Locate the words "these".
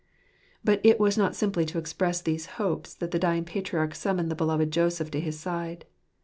2.23-2.47